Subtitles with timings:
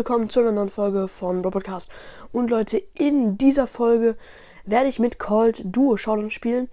[0.00, 1.90] willkommen zu einer neuen Folge von Robotcast.
[2.32, 4.16] Und Leute, in dieser Folge
[4.64, 6.70] werde ich mit Colt Duo Showdown spielen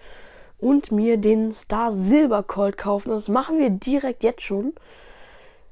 [0.60, 3.10] und mir den Star Silber Colt kaufen.
[3.10, 4.76] Das machen wir direkt jetzt schon.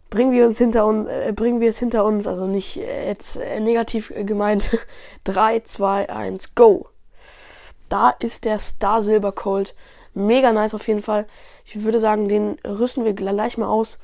[0.09, 3.37] Bringen wir uns hinter uns, äh, bringen wir es hinter uns, also nicht äh, jetzt
[3.37, 4.69] äh, negativ gemeint.
[5.23, 6.89] 3, 2, 1, go!
[7.87, 9.75] Da ist der Star Silber Colt.
[10.13, 11.25] Mega nice auf jeden Fall.
[11.63, 13.97] Ich würde sagen, den rüsten wir gleich mal aus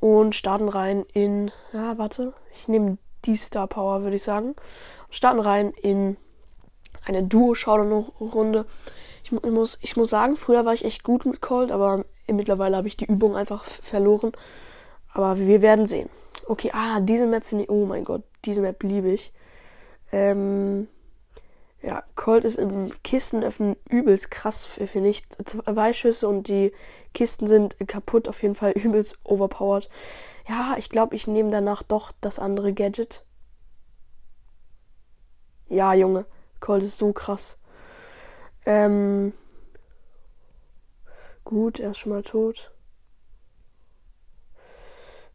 [0.00, 1.50] und starten rein in.
[1.72, 2.34] Ja, warte.
[2.52, 4.54] Ich nehme die Star Power, würde ich sagen.
[5.10, 6.16] Starten rein in
[7.04, 8.66] eine Duo-Showdown-Runde.
[9.24, 12.76] Ich, ich, muss, ich muss sagen, früher war ich echt gut mit Cold, aber mittlerweile
[12.76, 14.32] habe ich die Übung einfach verloren.
[15.12, 16.10] Aber wir werden sehen.
[16.46, 17.70] Okay, ah, diese Map finde ich.
[17.70, 19.32] Oh mein Gott, diese Map liebe ich.
[20.12, 20.88] Ähm,
[21.80, 25.22] ja, Colt ist im Kistenöffnen übelst krass, finde ich.
[25.44, 26.72] Zwei Schüsse und die
[27.14, 29.88] Kisten sind kaputt, auf jeden Fall übelst overpowered.
[30.48, 33.24] Ja, ich glaube, ich nehme danach doch das andere Gadget.
[35.68, 36.24] Ja, Junge,
[36.60, 37.56] Colt ist so krass.
[38.66, 39.32] Ähm,
[41.44, 42.72] gut, er ist schon mal tot.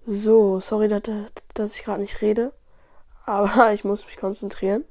[0.06, 1.02] So, sorry, dass,
[1.54, 2.52] dass ich gerade nicht rede.
[3.26, 4.84] Aber ich muss mich konzentrieren.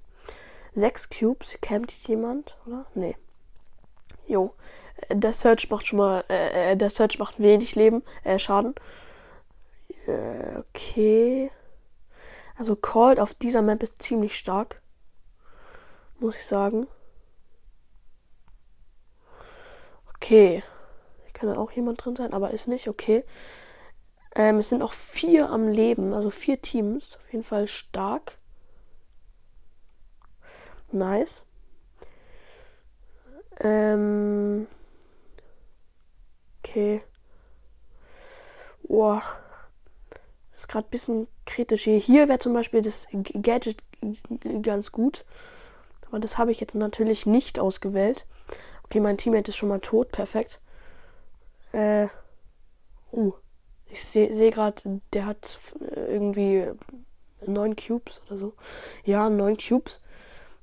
[0.75, 1.57] Sechs Cubes.
[1.61, 2.87] Campt jemand, oder?
[2.95, 3.17] Nee.
[4.27, 4.55] Jo.
[5.09, 6.25] Äh, der Search macht schon mal.
[6.29, 8.03] Äh, äh, der Search macht wenig Leben.
[8.25, 8.75] Äh, Schaden.
[10.07, 11.51] Äh, okay.
[12.57, 14.81] Also Cold auf dieser Map ist ziemlich stark.
[16.19, 16.87] Muss ich sagen.
[20.15, 20.63] Okay.
[21.33, 22.89] Kann da auch jemand drin sein, aber ist nicht.
[22.89, 23.25] Okay.
[24.35, 27.17] Ähm, es sind auch vier am Leben, also vier Teams.
[27.17, 28.39] Auf jeden Fall stark.
[30.93, 31.45] Nice.
[33.61, 34.67] Ähm.
[36.59, 37.03] Okay.
[38.83, 39.23] Boah.
[40.55, 41.99] Ist gerade ein bisschen kritisch hier.
[41.99, 43.83] Hier wäre zum Beispiel das Gadget
[44.63, 45.25] ganz gut.
[46.07, 48.27] Aber das habe ich jetzt natürlich nicht ausgewählt.
[48.85, 50.13] Okay, mein Teammate ist schon mal tot.
[50.13, 50.61] Perfekt.
[51.73, 52.09] Äh.
[53.11, 53.33] Uh.
[53.87, 56.67] Ich sehe seh gerade, der hat irgendwie
[57.47, 58.55] neun Cubes oder so.
[59.05, 60.01] Ja, neun Cubes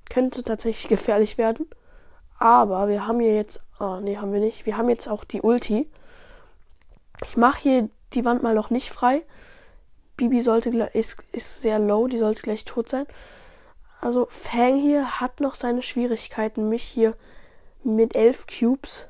[0.09, 1.67] könnte tatsächlich gefährlich werden.
[2.37, 3.59] Aber wir haben hier jetzt.
[3.79, 4.65] Oh, nee, haben wir nicht.
[4.65, 5.89] Wir haben jetzt auch die Ulti.
[7.25, 9.23] Ich mache hier die Wand mal noch nicht frei.
[10.17, 13.05] Bibi sollte ist, ist sehr low, die sollte gleich tot sein.
[14.01, 17.15] Also Fang hier hat noch seine Schwierigkeiten, mich hier
[17.83, 19.07] mit elf Cubes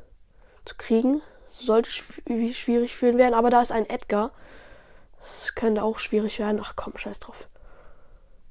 [0.66, 1.22] zu kriegen.
[1.50, 4.32] Sollte schwierig für ihn werden, aber da ist ein Edgar.
[5.20, 6.62] Das könnte auch schwierig werden.
[6.64, 7.50] Ach komm, scheiß drauf.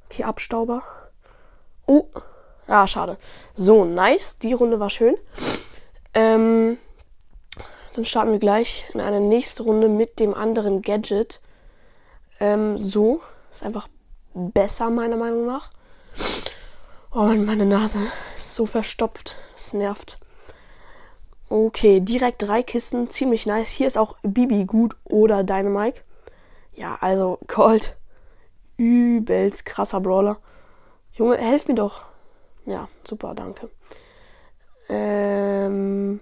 [0.06, 0.82] Okay, Abstauber.
[1.86, 2.08] Oh,
[2.68, 3.16] Ah, schade.
[3.56, 4.38] So, nice.
[4.38, 5.16] Die Runde war schön.
[6.12, 6.76] Ähm,
[7.94, 11.40] dann starten wir gleich in eine nächste Runde mit dem anderen Gadget.
[12.38, 13.22] Ähm, so.
[13.52, 13.88] Ist einfach
[14.34, 15.70] besser, meiner Meinung nach.
[17.10, 18.00] Oh Mann, meine Nase
[18.36, 19.36] ist so verstopft.
[19.54, 20.18] Das nervt.
[21.48, 23.08] Okay, direkt drei Kisten.
[23.08, 23.70] Ziemlich nice.
[23.70, 26.02] Hier ist auch Bibi gut oder Dynamite.
[26.74, 27.96] Ja, also Cold.
[28.76, 30.36] Übelst krasser Brawler.
[31.12, 32.02] Junge, helf mir doch.
[32.68, 33.70] Ja, super, danke.
[34.90, 36.20] Ähm,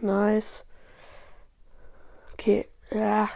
[0.00, 0.64] nice.
[2.32, 3.28] Okay, ja.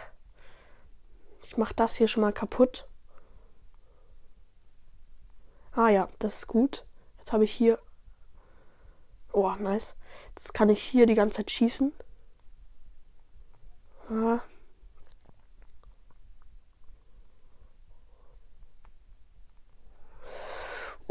[1.43, 2.87] Ich mach das hier schon mal kaputt.
[5.73, 6.83] Ah ja, das ist gut.
[7.19, 7.77] Jetzt habe ich hier.
[9.33, 9.93] Oh, nice.
[10.35, 11.93] Jetzt kann ich hier die ganze Zeit schießen.
[14.09, 14.39] Ah.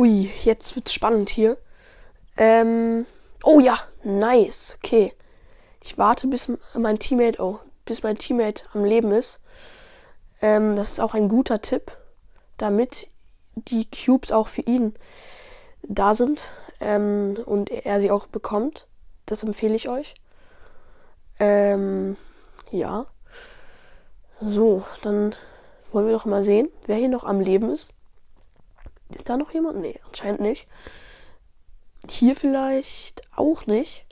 [0.00, 1.58] Ui, jetzt wird's spannend hier.
[2.38, 3.04] Ähm,
[3.44, 4.74] oh ja, nice.
[4.78, 5.12] Okay.
[5.84, 9.38] Ich warte, bis mein Teammate, oh, bis mein Teammate am Leben ist.
[10.40, 11.92] Ähm, das ist auch ein guter Tipp,
[12.56, 13.08] damit
[13.54, 14.94] die Cubes auch für ihn
[15.82, 16.50] da sind
[16.80, 18.86] ähm, und er sie auch bekommt.
[19.26, 20.14] Das empfehle ich euch.
[21.38, 22.16] Ähm,
[22.70, 23.04] ja.
[24.40, 25.34] So, dann
[25.92, 27.92] wollen wir doch mal sehen, wer hier noch am Leben ist.
[29.14, 29.78] Ist da noch jemand?
[29.78, 30.68] Nee, anscheinend nicht.
[32.08, 34.06] Hier vielleicht auch nicht.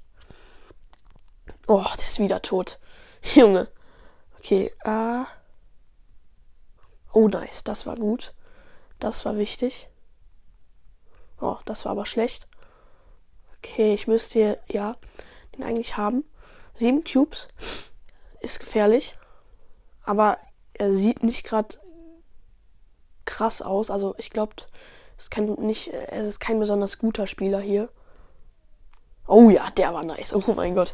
[1.66, 2.78] Oh, der ist wieder tot.
[3.34, 3.68] Junge.
[4.38, 5.24] Okay, äh.
[7.12, 7.64] Oh, nice.
[7.64, 8.34] Das war gut.
[8.98, 9.88] Das war wichtig.
[11.40, 12.46] Oh, das war aber schlecht.
[13.58, 14.96] Okay, ich müsste ja,
[15.56, 16.24] den eigentlich haben.
[16.74, 17.48] Sieben Cubes.
[18.40, 19.14] Ist gefährlich.
[20.04, 20.38] Aber
[20.74, 21.76] er sieht nicht gerade
[23.38, 23.90] krass aus.
[23.90, 24.54] Also ich glaube,
[25.16, 27.88] es es ist kein besonders guter Spieler hier.
[29.28, 30.32] Oh ja, der war nice.
[30.32, 30.92] Oh mein Gott.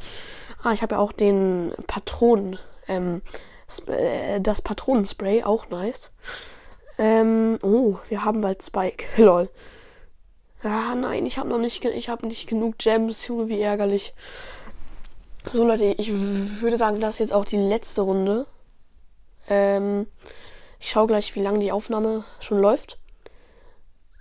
[0.63, 2.59] Ah, ich habe ja auch den Patronen,
[2.89, 3.23] ähm,
[3.87, 6.11] äh, das Patronenspray, auch nice.
[6.99, 9.07] Ähm, oh, wir haben bald Spike.
[9.23, 9.49] Lol.
[10.63, 14.15] Ah, nein, ich habe noch nicht, ich habe nicht genug Gems, Junge, wie ärgerlich.
[15.53, 16.11] So, Leute, ich
[16.61, 18.47] würde sagen, das ist jetzt auch die letzte Runde.
[19.49, 20.07] Ähm,
[20.85, 22.99] ich schaue gleich, wie lange die Aufnahme schon läuft.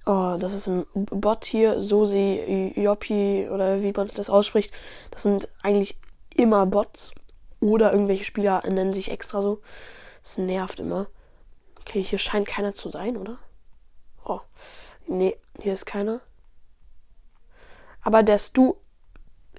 [0.06, 4.74] Oh, das ist ein Bot hier, Sosi, Yopi oder wie man das ausspricht.
[5.12, 6.00] Das sind eigentlich
[6.34, 7.12] immer Bots.
[7.60, 9.60] Oder irgendwelche Spieler nennen sich extra so.
[10.22, 11.08] Das nervt immer.
[11.82, 13.40] Okay, hier scheint keiner zu sein, oder?
[14.24, 14.40] Oh,
[15.06, 16.22] nee, hier ist keiner.
[18.04, 18.76] Aber der Stu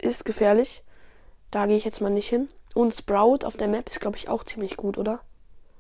[0.01, 0.83] ist gefährlich.
[1.51, 2.49] Da gehe ich jetzt mal nicht hin.
[2.73, 5.21] Und Sprout auf der Map ist, glaube ich, auch ziemlich gut, oder?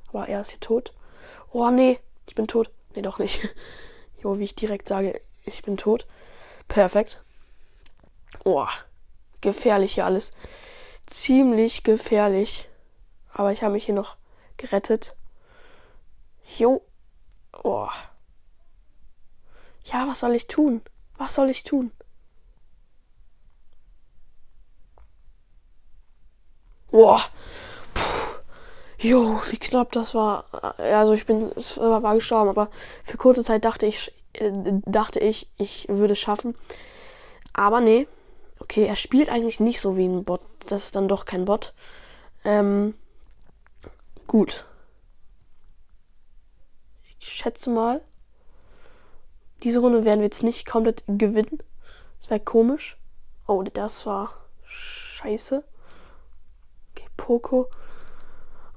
[0.09, 0.93] Aber er ist hier tot.
[1.55, 2.69] Oh, nee, ich bin tot.
[2.97, 3.41] Nee, doch nicht.
[4.23, 6.07] Jo, wie ich direkt sage, ich bin tot.
[6.67, 7.23] Perfekt.
[8.43, 8.67] Oh,
[9.41, 10.33] gefährlich hier alles.
[11.07, 12.69] Ziemlich gefährlich.
[13.33, 14.17] Aber ich habe mich hier noch
[14.57, 15.15] gerettet.
[16.59, 16.83] Jo.
[17.63, 17.89] Oh.
[19.85, 20.83] Ja, was soll ich tun?
[21.19, 21.93] Was soll ich tun?
[26.91, 27.23] Boah.
[29.05, 30.47] Jo, wie knapp das war.
[30.79, 32.71] Also ich bin, war gestorben, aber
[33.03, 34.51] für kurze Zeit dachte ich, äh,
[34.87, 36.57] dachte ich, ich würde es schaffen.
[37.53, 38.09] Aber nee.
[38.61, 40.41] Okay, er spielt eigentlich nicht so wie ein Bot.
[40.69, 41.75] Das ist dann doch kein Bot.
[42.47, 42.95] Ähm,
[44.27, 44.65] gut.
[47.21, 48.01] Ich schätze mal,
[49.65, 51.59] diese Runde werden wir jetzt nicht komplett gewinnen.
[52.23, 52.97] Das wäre komisch.
[53.47, 54.31] Oh, das war
[54.65, 55.63] scheiße.
[56.93, 57.69] Okay, Poco.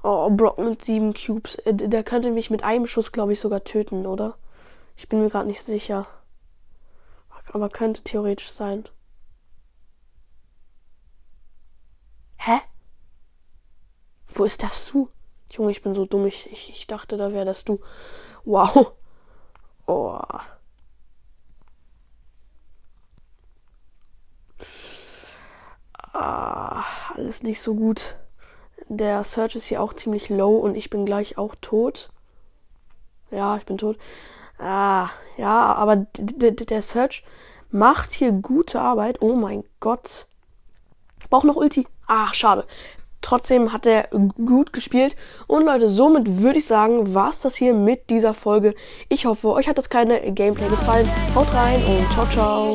[0.02, 1.56] Oh, Brock mit sieben Cubes.
[1.64, 4.36] Äh, der könnte mich mit einem Schuss, glaube ich, sogar töten, oder?
[4.96, 6.06] Ich bin mir gerade nicht sicher.
[7.52, 8.88] Aber könnte theoretisch sein.
[12.36, 12.60] Hä?
[14.28, 15.10] Wo ist das du?
[15.50, 16.26] Junge, ich bin so dumm.
[16.26, 17.80] Ich, ich, ich dachte, da wäre das du.
[18.44, 18.92] Wow.
[19.86, 20.20] Oh.
[26.12, 26.84] Ah,
[27.14, 28.16] alles nicht so gut.
[28.88, 32.08] Der Search ist hier auch ziemlich low und ich bin gleich auch tot.
[33.30, 33.98] Ja, ich bin tot.
[34.58, 37.22] Ah, ja, aber der Search
[37.70, 39.20] macht hier gute Arbeit.
[39.20, 40.26] Oh mein Gott.
[41.20, 41.86] Ich brauche noch Ulti.
[42.06, 42.66] Ah, schade.
[43.20, 44.08] Trotzdem hat er
[44.44, 45.16] gut gespielt.
[45.46, 48.74] Und Leute, somit würde ich sagen, war es das hier mit dieser Folge.
[49.08, 51.08] Ich hoffe, euch hat das kleine Gameplay gefallen.
[51.34, 52.72] Haut rein und ciao, ciao.